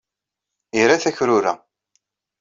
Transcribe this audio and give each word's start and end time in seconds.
Ira 0.83 0.97
takrura. 1.03 1.53